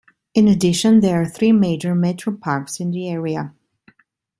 [0.33, 3.53] In addition, there are three major metro parks in the area.